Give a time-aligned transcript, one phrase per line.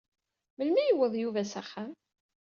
[0.57, 1.91] Melmi i yewweḍ Yuba s axxam?